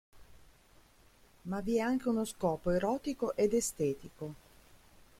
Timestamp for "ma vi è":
1.43-1.79